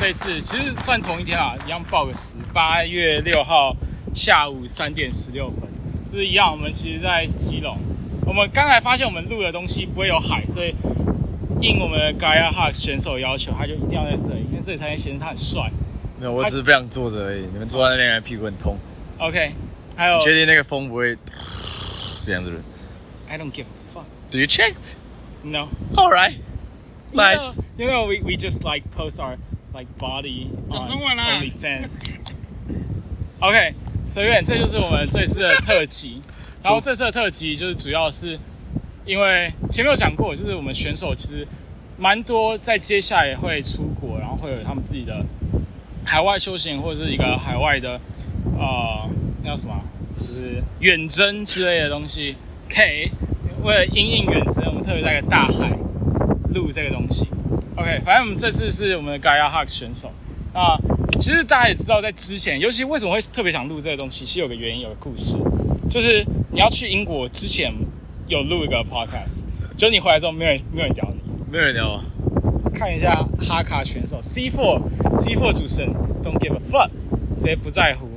[0.00, 3.76] 这一次其实算同一天啊，一样报个时，八月六号
[4.14, 5.68] 下午三点十六分，
[6.10, 6.50] 就是一样。
[6.50, 7.76] 我们其实，在基隆，
[8.24, 10.74] 我们刚才发现我们录的东西不会有海，所以
[11.60, 15.70] 应我们的 Gaia Hawk 选手要求，他就一定要在这里，因为这里才能显示他很帅。
[16.18, 17.42] 没有，我只是不想坐着而已。
[17.52, 18.78] 你们坐在那边，屁股很痛。
[19.18, 19.52] OK，
[19.96, 21.14] 还有确定那个风不会
[22.24, 22.58] 这样子
[23.28, 24.04] I don't give a fuck。
[24.30, 24.72] ？Do you check?
[25.42, 25.68] No.
[25.94, 26.38] All right.
[27.12, 27.70] You know- Nice.
[27.76, 29.36] You know, we, we just like post our
[29.80, 32.16] like body 讲 on 中文啊 OnlyFans.
[33.40, 33.74] OK，
[34.06, 36.20] 所以，这就是我们这次的特辑。
[36.62, 38.38] 然后这次的特辑就是主要是
[39.06, 41.48] 因为前面有讲过，就是我们选手其实
[41.96, 45.24] 蛮多在接下来会出国，然后会有他们自己的
[46.04, 47.98] 海外修行或者是一个海外的
[48.58, 49.08] 呃
[49.42, 49.80] 那叫什么啊，
[50.14, 52.36] 就是远征之类的东西。
[52.68, 53.10] K
[53.62, 55.70] 为了因应远征，我们特别在大海
[56.54, 57.26] 录这个东西。
[57.80, 60.12] OK，反正我们这次是我们的 Gaia Hawk 选手。
[60.52, 60.76] 那
[61.18, 65.38] 其实大家也知道，在之前，尤其为什么会特别想录这个东西，其实有个原因，有个故事，
[65.88, 67.72] 就是你要去英国之前
[68.26, 69.44] 有录一个 podcast，
[69.78, 71.20] 就是你回来之后没有人没有人屌你。
[71.50, 72.04] 没有人聊啊。
[72.74, 74.80] 看一下哈卡选手 C4
[75.14, 75.90] C4 主持人
[76.22, 76.90] Don't give a fuck，
[77.34, 78.10] 直接不在乎。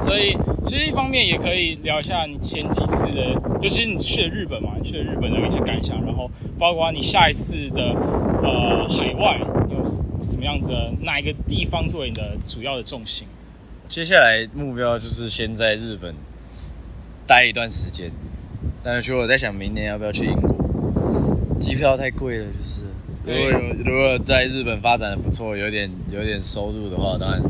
[0.00, 3.22] 所以其实一方面也可以聊一下你前几次的，
[3.60, 7.94] 尤其是你去了日本嘛，你去了日本的一些感想，然后包括你下一次的
[8.50, 9.84] 呃海外你有
[10.20, 13.26] 什么样子的哪一个地方作为你的主要的重心？
[13.88, 16.14] 接下来目标就是先在日本
[17.26, 18.10] 待一段时间，
[18.82, 20.48] 但是其实我在想明年要不要去英国，
[21.58, 22.82] 机票太贵了，就是。
[23.22, 27.40] 如果有如果在日本发展的不错，有点有点收入的话，当然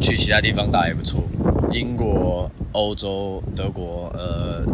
[0.00, 1.24] 去其他地方打也不错，
[1.72, 4.64] 英国、欧洲、德国、呃、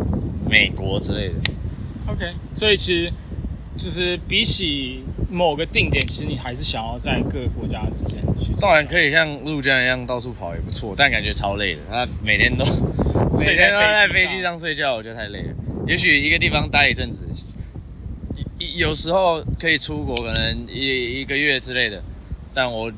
[0.48, 1.34] 美国之类的。
[2.06, 3.12] OK，所以其实
[3.76, 8.52] 就是比起某个定点，其实你还是想要在各个国家之间去。
[8.60, 11.80] 当然可以像陆江一样到处跑也不错，但感觉超累的。
[11.90, 12.64] 他每天都
[13.38, 15.54] 每天都在飞机上睡觉，我觉得太累了。
[15.86, 17.28] 也许一个地方待一阵子，
[18.58, 22.02] 一有时候可以出国，可能一一个月之类的，
[22.54, 22.90] 但我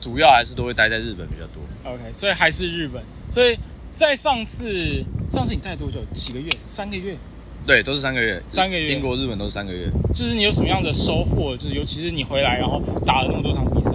[0.00, 1.62] 主要还是都会待在日本比较多。
[1.84, 3.02] OK，所以还是日本。
[3.30, 3.56] 所以
[3.90, 6.02] 在上次，上次你待多久？
[6.12, 6.50] 几个月？
[6.58, 7.16] 三个月？
[7.64, 9.88] 对，都是三个月，三个月英国、日本都是三个月。
[10.12, 11.56] 就是你有什么样的收获？
[11.56, 13.92] 就是尤其是你回来，然后打了那么多场比赛。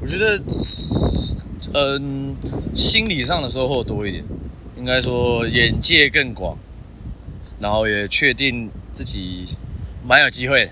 [0.00, 0.42] 我觉得，
[1.74, 2.34] 嗯，
[2.74, 4.24] 心理上的收获多一点，
[4.76, 6.58] 应该说眼界更广，
[7.60, 9.46] 然后也确定自己
[10.04, 10.68] 蛮有机会。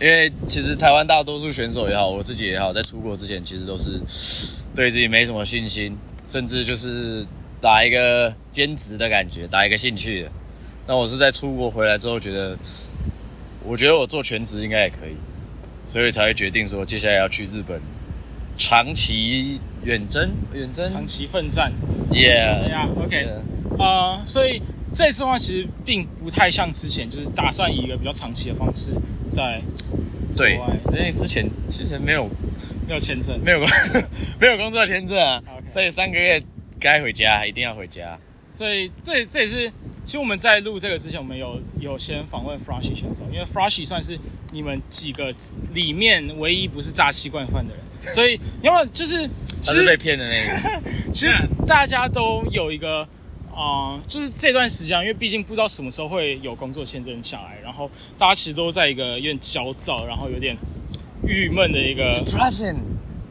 [0.00, 4.00] 因为其实台湾大多数选手也好，我自己也好，在出国之前其实都是
[4.74, 5.94] 对自己没什么信心，
[6.26, 7.26] 甚至就是
[7.60, 10.30] 打一个兼职的感觉，打一个兴趣的。
[10.90, 12.58] 那我是在出国回来之后，觉得
[13.62, 15.14] 我觉得我做全职应该也可以，
[15.86, 17.80] 所以才会决定说接下来要去日本
[18.58, 21.72] 长期远征，远征长期奋战。
[22.10, 24.60] ，Yeah，对呀，OK，Yeah 呃，所以
[24.92, 28.90] 这次的话其实并不太像之前，就是打算以一个比较长期的方式
[29.28, 29.62] 在
[30.36, 30.58] 对，
[30.92, 32.28] 因为之前其实没有
[32.88, 33.38] 没有签证。
[33.44, 33.68] 没有工
[34.40, 36.42] 没有工作签证啊所以三个月
[36.80, 38.18] 该回家，一定要回家。
[38.52, 39.72] 所以这这也是，
[40.04, 44.18] 其实我们在录这个之前，我们有有先访问 Froshy 选手，因为 Froshy 算是
[44.52, 45.34] 你们几个
[45.72, 49.28] 里面唯一不是诈欺惯犯的人， 所以要么就是
[49.60, 51.34] 其他是被骗的那个， 其实
[51.66, 53.02] 大家都有一个
[53.52, 60.56] 啊、呃就是这段时间，因为毕竟不知道什么时候会有工作签证下来，然后大家其实都在一个有点焦躁，然后有点
[61.24, 62.12] 郁闷的一个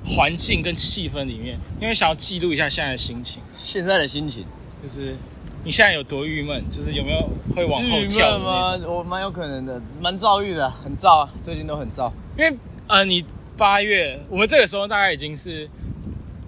[0.01, 3.41] 环境跟气氛里面，因为想要记录一下现在的心情。
[3.53, 4.45] 现在的心情。
[4.81, 5.15] 就是
[5.63, 6.63] 你现在有多郁闷？
[6.69, 8.39] 就是有没有会往后跳？
[8.39, 12.11] 吗我蛮有可能的，蛮躁郁的，很躁啊，最近都很躁。
[12.37, 12.57] 因为
[12.87, 13.23] 呃，你
[13.57, 15.69] 八月，我们这个时候大概已经是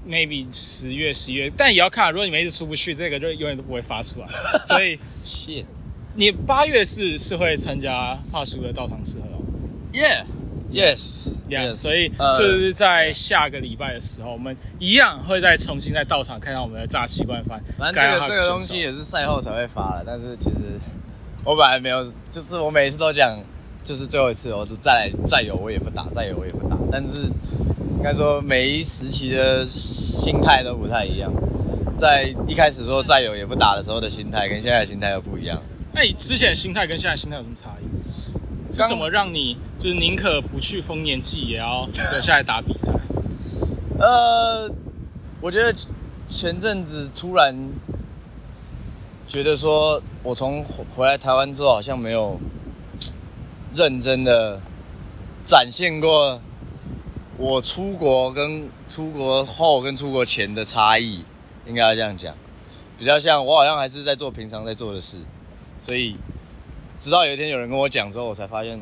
[0.07, 4.27] maybe 十月、十一月，但也要看，如果你们一直出不去，这个就永远都不会发出来。
[4.63, 5.65] 所以 Shit。
[6.15, 9.41] 你八月是是会参加帕叔的道场适合哦。
[10.71, 10.91] Yeah.
[10.91, 11.43] Yes.
[11.49, 11.73] Yeah，yes.
[11.73, 17.61] 所以呃就是在下个礼拜的时候，我们一样会再重新在道场看到我们的诈欺惯饭。
[17.77, 20.79] 反正这个这个东西也是赛后才会发的，但是其实
[21.43, 23.37] 我本来没有，就是我每次都讲，
[23.83, 26.77] 就是最后一次，我就再来再有我也不打，再有我也不打。
[26.91, 27.23] 但是
[27.97, 31.31] 应该说每一时期的心态都不太一样，
[31.97, 35.61] 在一开始说再有也不打的时候的心态，跟现在的心态又不一样。
[35.93, 37.80] 那你之前的心态跟现在的心态有什么差异？
[38.71, 42.93] 是什么让你就是宁可不去丰年祭，也要留下来打比赛？
[43.99, 44.71] 呃，
[45.41, 45.73] 我觉得
[46.27, 47.55] 前阵子突然
[49.27, 52.39] 觉得说，我从回回来台湾之后，好像没有
[53.73, 54.59] 认真的
[55.45, 56.39] 展现过
[57.37, 61.23] 我出国跟出国后跟出国前的差异，
[61.67, 62.35] 应该要这样讲，
[62.97, 65.17] 比较像我好像还是在做平常在做的事，
[65.79, 66.15] 所以
[67.00, 68.80] 直到有一天有人跟我讲之后，我才发现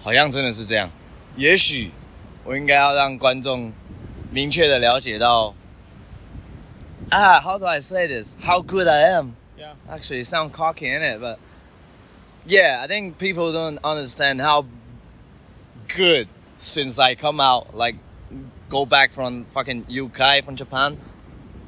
[0.00, 0.90] 好像真的是这样。
[1.36, 1.90] 也许
[2.44, 3.72] 我应该要让观众
[4.30, 5.54] 明确的了解到，
[7.10, 8.36] 啊，How do I say this?
[8.42, 9.34] How good I am?
[9.58, 9.74] Yeah.
[9.88, 11.38] Actually, sound cocky in it, but
[12.46, 14.66] yeah, I think people don't understand how
[15.88, 17.96] good since I come out, like
[18.68, 20.98] go back from fucking UK from Japan.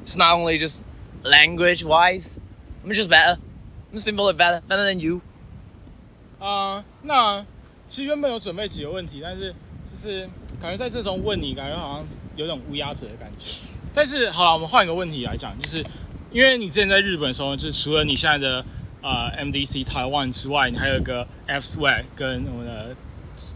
[0.01, 0.83] It's not only just
[1.23, 2.39] language wise,
[2.83, 3.37] I'm just better.
[3.91, 5.21] I'm simply better, better than you.
[6.44, 7.42] 啊、那
[7.86, 9.54] 其实原本有准备几个问题，但是
[9.90, 10.28] 就是
[10.60, 12.04] 感觉在这种问你，感觉好像
[12.36, 13.46] 有种乌鸦嘴的感觉。
[13.94, 15.82] 但是好了，我们换一个问题来讲，就是
[16.30, 18.62] 因为你之前在日本的时候，就是除了你现在的
[19.00, 22.94] 呃 MDC 台湾之外，你还有一个 F Swag 跟我们的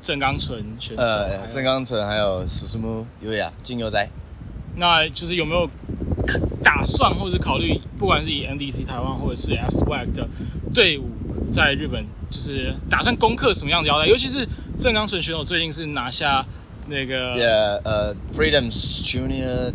[0.00, 4.08] 郑刚纯选手，还呃，有郑刚纯还有史诗木优雅金牛仔，
[4.76, 5.68] 那就是有没有
[6.64, 10.26] 打算或者是考虑，不管是以 MDC 台湾或者是 F Swag 的
[10.72, 11.10] 队伍
[11.50, 14.06] 在日本，就是打算攻克什么样的腰带？
[14.06, 14.46] 尤其是
[14.76, 16.44] 正刚纯选手最近是拿下
[16.86, 19.72] 那个 Yeah, uh, Freedom's junior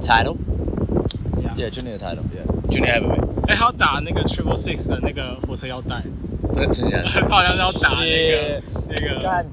[0.00, 0.36] title.
[1.40, 1.54] Yeah.
[1.56, 2.24] Yeah, junior title.
[2.34, 3.24] Yeah, junior heavyweight.
[3.48, 6.02] 哎、还要打那个 Triple Six 的那个火车腰带？
[6.56, 9.46] 他好像是要打那个那个，干，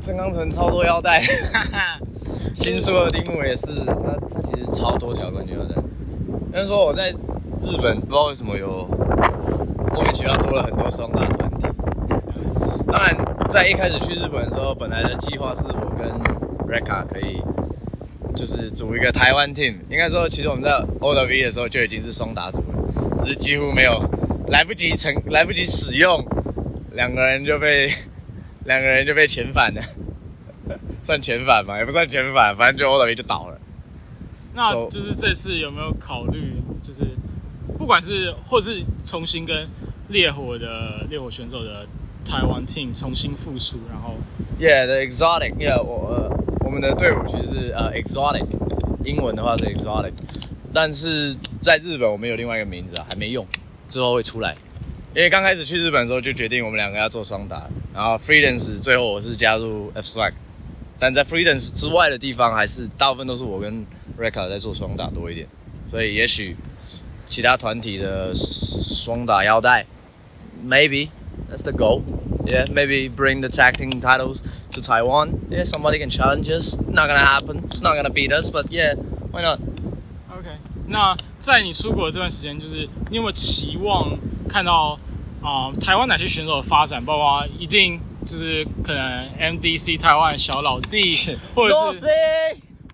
[0.00, 1.20] 郑刚纯超多腰带，
[1.52, 2.00] 哈哈，
[2.54, 5.74] 新出的丁木也是，他他其实超多条冠军腰带。
[6.52, 7.10] 但是说我在
[7.60, 8.88] 日本不知道为什么有
[9.98, 11.66] 莫名其妙多了很多双打团体。
[12.86, 13.16] 当然，
[13.50, 16.08] 在一开始去日本的时候，本来的计划是我跟
[16.68, 17.42] Reka 可以
[18.32, 19.74] 就是组一个台湾 team。
[19.90, 24.00] 应该说，其实我们在 O W V 的时候就已经是双打组了，只是几乎没有
[24.52, 26.24] 来不及成来不及使用，
[26.92, 27.90] 两个人就被
[28.66, 29.82] 两个人就被遣返了。
[31.02, 33.58] 算遣返嘛，也不算遣返，反正就 O W V 就倒了。
[34.54, 36.52] 那就是这次有没有考虑，
[36.84, 37.04] 就是
[37.76, 39.68] 不管是或是重新跟
[40.08, 41.86] 烈火的烈火选手的
[42.24, 44.14] 台湾 team 重新复出，然后
[44.58, 45.54] Yeah, the exotic.
[45.54, 46.30] Yeah，我呃，
[46.64, 48.46] 我们的队伍其实是呃 exotic，
[49.04, 50.12] 英文的话是 exotic，
[50.72, 53.46] 但是在日本我们有另外一个名字啊，还没用，
[53.88, 54.56] 之后会出来。
[55.14, 60.32] 因为刚开始去日本的时候就决定我们两个要做双打，然后 freelance 最后我是加入 F swag，
[60.98, 63.84] 但在 freelance 之外的地方还是大部分都是我跟
[64.18, 65.48] Reka 在做双打多一点，
[65.90, 66.56] 所以也许
[67.26, 69.86] 其他团体的双打腰带
[70.62, 71.10] ，maybe
[71.48, 72.02] that's the goal.
[72.44, 75.46] Yeah, maybe bring the tag team titles to Taiwan.
[75.50, 76.76] Yeah, somebody can challenge us.
[76.76, 77.64] Not gonna happen.
[77.66, 78.94] It's not gonna beat us, but yeah,
[79.30, 79.60] why not?
[80.30, 80.48] OK，
[80.86, 84.18] 那在你出国的这段时间，就是你有没有期望
[84.48, 84.98] 看到
[85.42, 87.04] 啊、台湾哪些选手的发展？
[87.04, 91.16] 包括一定就是可能 MDC 台湾的小老弟，
[91.54, 92.00] 或者是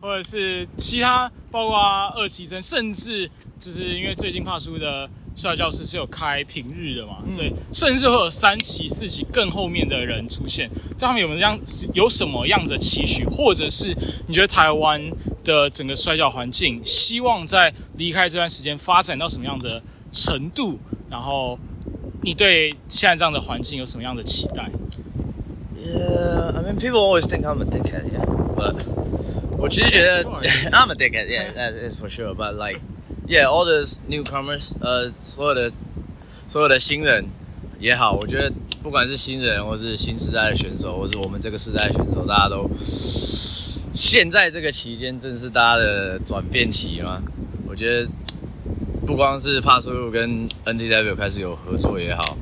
[0.01, 1.79] 或者是其他，包括
[2.17, 11.59] 二期生，甚至就是因为最近怕输的校外教室是有开平日的嘛，所以甚至会有三期、四期更后面的人出现，就他们有没有样
[11.93, 13.95] 有什么样子的期许，或者是
[14.27, 15.01] 你觉得台湾
[15.43, 20.79] 的整个摔跤环境，希望在离开这段时间发展到什么样的程度？
[21.11, 21.59] 然后
[22.23, 24.71] 你对现在这样的环境有什么样的期待
[25.77, 28.25] ？Yeah, I mean, people always think I'm a dickhead, yeah.
[28.57, 28.77] But
[29.59, 30.25] 我其实觉得.
[30.73, 32.35] I'm a dickhead, yeah, that is for sure.
[32.35, 32.81] But like,
[33.27, 35.73] yeah, all the newcomers, 呃，所有的
[36.47, 37.25] 所有的新人
[37.79, 38.53] 也好，我觉得
[38.83, 42.69] 不管是新人或是新时代的选手，或是我们这个时代选手，大家都
[43.95, 47.23] 现在这个期间正是大家的转变期嘛。
[47.69, 48.09] 我觉得
[49.07, 52.37] 不光是帕苏路跟 NTW 开始有合作也好，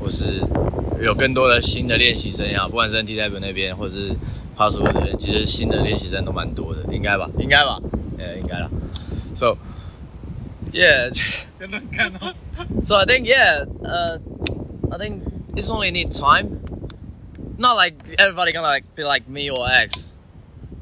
[0.00, 0.40] 或是
[1.00, 4.10] 有更多的新的练习生也好，不管是 NTW 那边或是
[4.56, 7.30] 帕苏路这边，其实新的练习生都蛮多的，应该吧？
[7.38, 7.80] 应该吧？
[8.18, 8.68] 呃，应该啦。
[9.34, 9.56] So
[10.75, 11.09] yeah.
[11.59, 12.33] 真的看到
[12.83, 14.19] So I think yeah, uh,
[14.91, 15.23] I think
[15.55, 16.59] it's only need time.
[17.57, 20.17] Not like everybody gonna like be like me or X.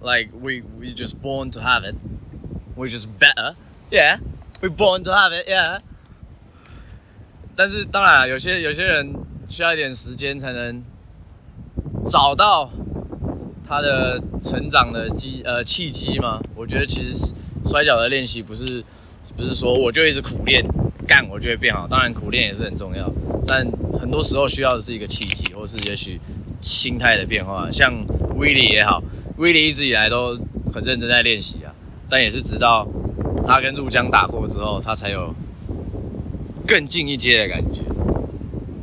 [0.01, 1.95] Like we we just born to have it.
[2.77, 3.55] We're just better.
[3.91, 4.19] Yeah,
[4.61, 5.47] we're born to have it.
[5.47, 5.81] Yeah.
[7.57, 9.13] 但是当然啊，有些有些人
[9.49, 10.81] 需要一点时间才能
[12.05, 12.71] 找到
[13.67, 16.39] 他的成长的机呃契机嘛。
[16.55, 17.33] 我觉得其实
[17.65, 18.81] 摔跤的练习不是
[19.36, 20.64] 不是说我就一直苦练
[21.06, 23.10] 干我就会变好，当然苦练也是很重要，
[23.46, 23.66] 但
[24.00, 26.20] 很多时候需要的是一个契机，或是也许
[26.60, 27.68] 心态的变化。
[27.70, 27.92] 像
[28.36, 29.02] 威利也好，
[29.36, 30.38] 威利一直以来都
[30.72, 31.74] 很认真在练习啊，
[32.08, 32.86] 但也是直到
[33.46, 35.34] 他跟入江打过之后，他才有
[36.66, 37.80] 更进一阶的感觉。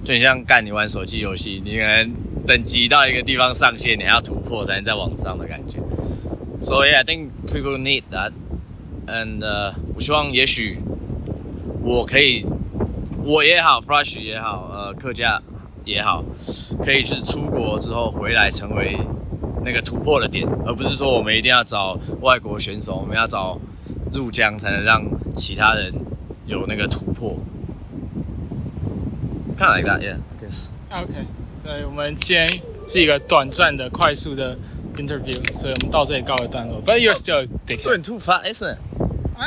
[0.03, 2.12] 就像干你玩手机游戏，你可能
[2.46, 5.77] 等级到一个地方上限，你还要突破才能再往上的感觉。
[6.60, 8.31] So yeah, I think people need that.
[9.08, 9.43] And、
[10.01, 10.79] 我希望也许
[11.84, 12.43] 我可以，
[13.24, 15.39] 我也好，Flash 也好，呃，客家
[15.86, 16.25] 也好，
[16.84, 18.98] 可以就是出国之后回来成为
[19.63, 23.62] 那个突破的点，而不是说我们一定要找外国选手，我们要找
[24.12, 25.05] 入江才能让
[25.36, 25.93] 其他人
[26.48, 27.38] 有那个突破。
[29.55, 30.15] 看 like that, yeah.
[30.15, 30.70] I guess.
[30.89, 31.27] OK，
[31.63, 32.50] 对，我们今天
[32.88, 34.58] 是一个短暂的、快速的
[34.98, 36.81] interview，所以我们到这里告一段落。
[36.84, 37.84] But you're still a dickhead.
[37.84, 38.77] Doing too fast, isn't it?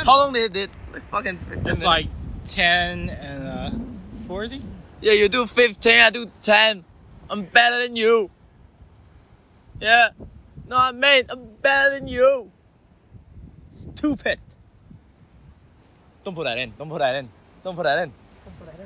[0.03, 0.69] How long did it?
[0.91, 1.83] Like fucking 15 It's minutes?
[1.83, 2.07] like
[2.45, 3.71] 10 and uh,
[4.27, 4.61] 40?
[5.01, 6.83] Yeah, you do 15, I do 10.
[7.29, 8.29] I'm better than you.
[9.79, 10.09] Yeah.
[10.67, 12.51] No, I mean, I'm better than you.
[13.73, 14.39] Stupid.
[16.23, 16.73] Don't put that in.
[16.77, 17.29] Don't put that in.
[17.63, 18.13] Don't put that in.